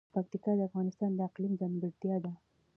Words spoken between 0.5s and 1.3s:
د افغانستان د